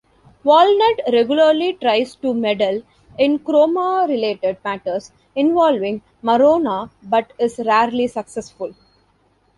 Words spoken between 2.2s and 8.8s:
meddle in Chroma-related matters involving Marona, but is rarely successful.